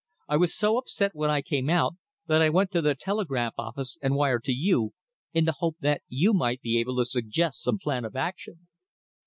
I 0.27 0.35
was 0.35 0.55
so 0.57 0.79
upset 0.79 1.11
when 1.13 1.29
I 1.29 1.43
came 1.43 1.69
out 1.69 1.93
that 2.25 2.41
I 2.41 2.49
went 2.49 2.71
to 2.71 2.81
the 2.81 2.95
telegraph 2.95 3.53
office 3.55 3.99
and 4.01 4.15
wired 4.15 4.43
to 4.45 4.51
you, 4.51 4.93
in 5.31 5.45
the 5.45 5.57
hope 5.59 5.75
that 5.81 6.01
you 6.09 6.33
might 6.33 6.59
be 6.61 6.79
able 6.79 6.95
to 6.97 7.05
suggest 7.05 7.61
some 7.61 7.77
plan 7.77 8.03
of 8.03 8.15
action." 8.15 8.67